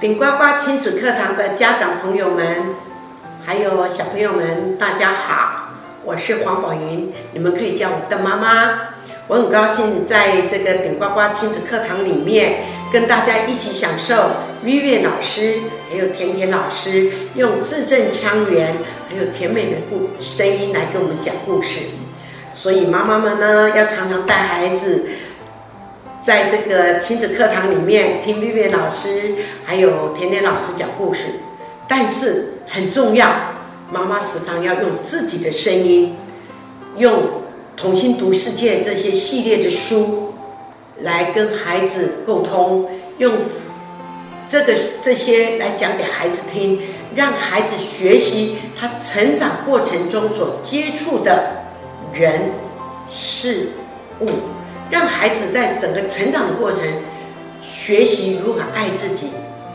[0.00, 2.62] 顶呱呱亲子课堂的家长朋友们，
[3.44, 5.70] 还有小朋友们，大家好，
[6.04, 8.78] 我是黄宝云，你们可以叫我的妈妈。
[9.26, 12.60] 我很高兴在这个顶呱呱亲子课堂里面，
[12.92, 14.30] 跟大家一起享受
[14.64, 15.56] Vivi 老师
[15.90, 18.76] 还有甜甜老师用字正腔圆
[19.08, 21.80] 还有甜美的故声音来给我们讲故事。
[22.54, 25.08] 所以妈妈们呢，要常常带孩子。
[26.22, 29.34] 在这个亲子课堂里面听碧碧老师
[29.64, 31.22] 还有甜甜老师讲故事，
[31.88, 33.30] 但是很重要，
[33.90, 36.16] 妈妈时常要用自己的声音，
[36.96, 37.14] 用
[37.76, 40.34] 《童心读世界》这些系列的书
[41.00, 43.32] 来跟孩子沟通，用
[44.48, 46.80] 这个这些来讲给孩子听，
[47.14, 51.62] 让孩子学习他成长过程中所接触的
[52.12, 52.50] 人
[53.14, 53.68] 事
[54.20, 54.26] 物。
[54.90, 56.82] 让孩子在整个成长的过程，
[57.62, 59.30] 学习如何爱自己、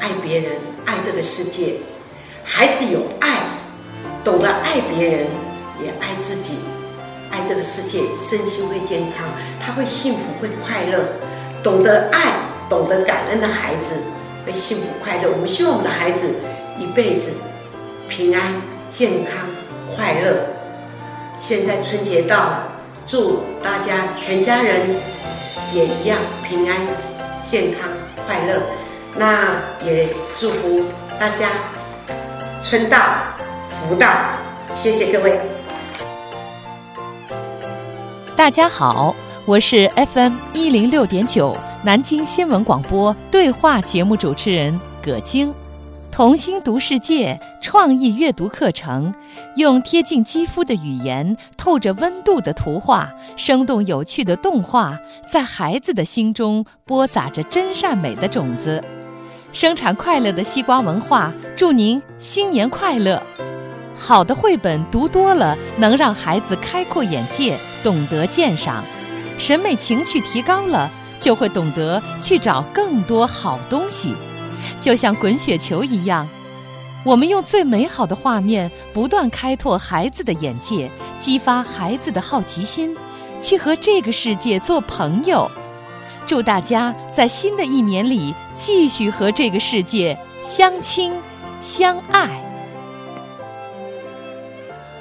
[0.00, 0.52] 爱别人、
[0.86, 1.74] 爱这个世界。
[2.42, 3.40] 孩子有爱，
[4.24, 5.26] 懂得爱别人，
[5.82, 6.54] 也爱自己，
[7.30, 9.26] 爱这个世界，身心会健康，
[9.60, 11.04] 他会幸福，会快乐。
[11.62, 12.32] 懂得爱、
[12.68, 13.96] 懂得感恩的孩子，
[14.46, 15.30] 会幸福快乐。
[15.30, 16.28] 我们希望我们的孩子
[16.78, 17.30] 一辈子
[18.08, 18.54] 平安、
[18.90, 19.48] 健康、
[19.94, 20.46] 快乐。
[21.38, 22.70] 现在春节到了。
[23.06, 24.96] 祝大家全家人
[25.74, 26.76] 也一样平安、
[27.44, 27.90] 健康、
[28.26, 28.62] 快乐。
[29.16, 30.84] 那也祝福
[31.20, 31.50] 大家
[32.62, 32.98] 春到
[33.68, 34.08] 福到。
[34.74, 35.38] 谢谢各位。
[38.34, 45.54] 大家好，我是 FM 一零六点九南京新闻广播对话节目主持人葛晶。
[46.14, 49.12] 童心读世界创意阅读课程，
[49.56, 58.80] 用贴近肌肤的语言、透着温度的图画、生动有趣的动画，在孩子的心中播撒着真善美的种子。
[59.50, 63.20] 生产快乐的西瓜文化，祝您新年快乐！
[63.96, 68.84] 好的绘本读多了，能让孩子开阔眼界，懂得鉴赏；
[69.36, 70.88] 审美情趣提高了，
[71.18, 74.14] 就会懂得去找更多好东西。
[74.80, 76.28] 就像滚雪球一样，
[77.04, 82.96] 我们用最美好的画面，不断开拓孩子的眼界，激发孩子的好奇心，
[83.40, 85.50] 去和这个世界做朋友。
[86.26, 91.12] 祝大家在新的一年里继续和这个世界相亲
[91.60, 92.40] 相爱。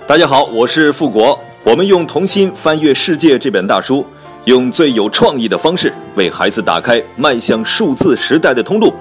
[0.06, 1.40] 大家好，我是富国。
[1.64, 4.06] 我们用童心翻阅世界这本大书，
[4.44, 8.94] 用最有创意的方式为孩子打开迈向数字时代的通路。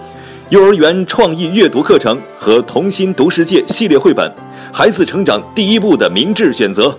[0.49, 4.31] 幼儿园创意阅读课程和童心读世界系列绘本，
[4.73, 6.97] 孩子成长第一步的明智选择。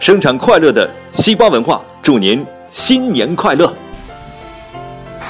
[0.00, 3.72] 生产快乐的西瓜文化，祝您新年快乐！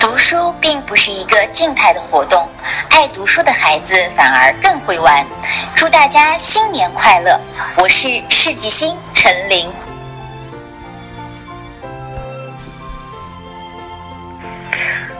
[0.00, 2.48] 读书并不是一个静态的活动，
[2.88, 5.24] 爱读书的孩子反而更会玩。
[5.74, 7.38] 祝大家新年快乐！
[7.76, 9.70] 我是世纪星陈琳。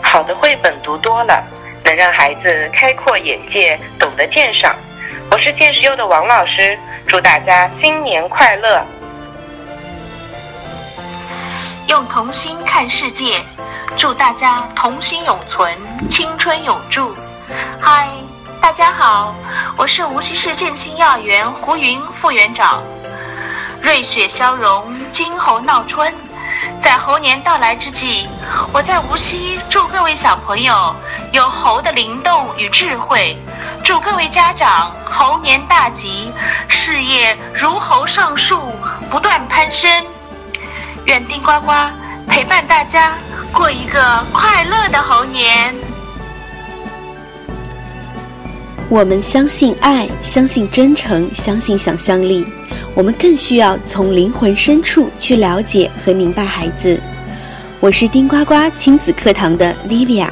[0.01, 1.45] 好的绘本读多了。
[1.87, 4.75] 能让孩子开阔眼界，懂得鉴赏。
[5.31, 6.77] 我是见识优的王老师，
[7.07, 8.85] 祝大家新年快乐！
[11.87, 13.41] 用童心看世界，
[13.97, 15.73] 祝大家童心永存，
[16.11, 17.15] 青春永驻。
[17.81, 18.09] 嗨，
[18.61, 19.33] 大家好，
[19.77, 22.83] 我是无锡市建新幼儿园胡云副园长。
[23.81, 26.13] 瑞雪消融，金猴闹春。
[26.81, 28.27] 在猴年到来之际，
[28.73, 30.95] 我在无锡祝各位小朋友
[31.37, 33.37] 有猴的灵动与智慧，
[33.85, 36.33] 祝各位家长猴年大吉，
[36.67, 38.59] 事业如猴上树，
[39.11, 39.87] 不断攀升。
[41.05, 41.73] 愿丁呱呱
[42.27, 43.19] 陪伴大家
[43.53, 45.75] 过一个快乐的猴年。
[48.89, 52.47] 我们相信爱，相信真诚，相信想象力。
[52.95, 56.99] 我们更需要从灵魂深处去了解和明白孩子。
[57.79, 60.31] 我是丁呱呱亲子课堂的 Livia。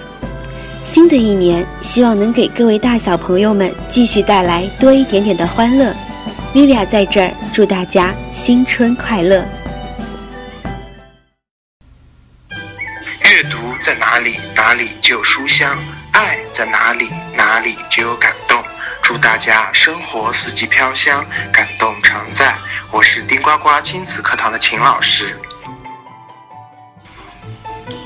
[0.84, 5.93] 新的一年，希望能给各位大小朋友们继续带来多一点点的欢乐。
[6.55, 9.44] Livia 在这儿祝大家新春快乐。
[13.23, 15.76] 阅读在哪里，哪里就有书香；
[16.12, 18.62] 爱在哪里，哪里就有感动。
[19.03, 22.55] 祝大家生活四季飘香，感动常在。
[22.91, 25.37] 我是丁呱呱亲子课堂的秦老师。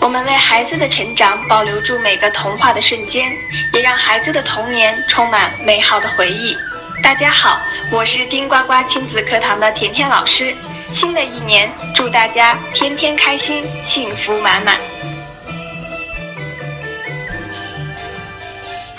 [0.00, 3.33] 我们为孩子的成长保留住每个童话的瞬间，
[3.73, 6.56] 也让孩子的童年充满美好的回忆。
[7.03, 7.61] 大家好，
[7.91, 10.55] 我是丁呱呱亲子课堂的甜甜老师。
[10.91, 14.79] 新的一年，祝大家天天开心，幸福满满。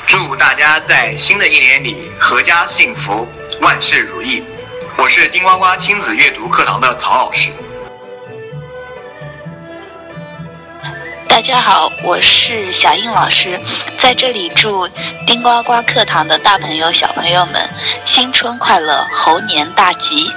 [0.05, 3.27] 祝大家在新的一年里阖家幸福，
[3.61, 4.43] 万事如意。
[4.97, 7.51] 我是丁呱呱亲子阅读课堂的曹老师。
[11.39, 13.57] 大家好，我是小应老师，
[13.97, 14.85] 在这里祝
[15.25, 17.55] 丁呱呱课堂的大朋友、小朋友们
[18.03, 20.29] 新春快乐，猴年大吉。